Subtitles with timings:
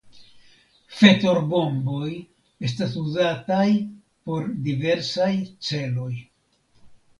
[1.01, 2.07] Fetorbomboj
[2.69, 3.67] estas uzataj
[4.31, 5.31] por diversaj
[5.71, 6.11] celoj.